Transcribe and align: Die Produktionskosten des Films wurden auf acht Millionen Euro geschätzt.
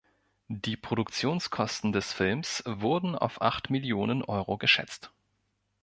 Die 0.47 0.77
Produktionskosten 0.77 1.91
des 1.93 2.11
Films 2.11 2.63
wurden 2.65 3.13
auf 3.15 3.39
acht 3.43 3.69
Millionen 3.69 4.23
Euro 4.23 4.57
geschätzt. 4.57 5.11